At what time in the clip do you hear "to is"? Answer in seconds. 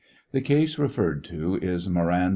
1.25-1.87